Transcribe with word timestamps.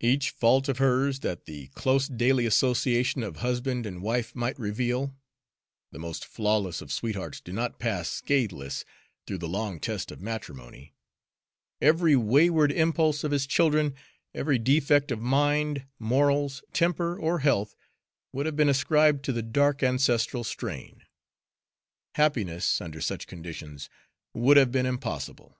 Each 0.00 0.28
fault 0.28 0.68
of 0.68 0.76
hers 0.76 1.20
that 1.20 1.46
the 1.46 1.68
close 1.68 2.06
daily 2.06 2.44
association 2.44 3.22
of 3.22 3.36
husband 3.36 3.86
and 3.86 4.02
wife 4.02 4.34
might 4.36 4.58
reveal, 4.58 5.16
the 5.92 5.98
most 5.98 6.26
flawless 6.26 6.82
of 6.82 6.92
sweethearts 6.92 7.40
do 7.40 7.54
not 7.54 7.78
pass 7.78 8.10
scathless 8.10 8.84
through 9.26 9.38
the 9.38 9.48
long 9.48 9.80
test 9.80 10.12
of 10.12 10.20
matrimony, 10.20 10.92
every 11.80 12.14
wayward 12.14 12.70
impulse 12.70 13.24
of 13.24 13.30
his 13.30 13.46
children, 13.46 13.94
every 14.34 14.58
defect 14.58 15.10
of 15.10 15.22
mind, 15.22 15.86
morals, 15.98 16.62
temper, 16.74 17.18
or 17.18 17.38
health, 17.38 17.74
would 18.30 18.44
have 18.44 18.56
been 18.56 18.68
ascribed 18.68 19.24
to 19.24 19.32
the 19.32 19.40
dark 19.40 19.82
ancestral 19.82 20.44
strain. 20.44 21.02
Happiness 22.16 22.78
under 22.82 23.00
such 23.00 23.26
conditions 23.26 23.88
would 24.34 24.58
have 24.58 24.70
been 24.70 24.84
impossible. 24.84 25.58